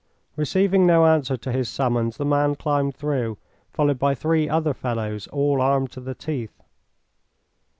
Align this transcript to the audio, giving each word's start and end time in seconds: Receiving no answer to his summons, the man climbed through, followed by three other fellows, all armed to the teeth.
Receiving 0.35 0.87
no 0.87 1.05
answer 1.05 1.37
to 1.37 1.51
his 1.51 1.69
summons, 1.69 2.17
the 2.17 2.25
man 2.25 2.55
climbed 2.55 2.95
through, 2.95 3.37
followed 3.71 3.99
by 3.99 4.15
three 4.15 4.49
other 4.49 4.73
fellows, 4.73 5.27
all 5.27 5.61
armed 5.61 5.91
to 5.91 6.01
the 6.01 6.15
teeth. 6.15 6.63